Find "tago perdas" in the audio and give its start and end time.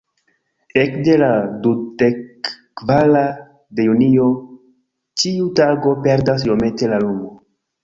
5.63-6.51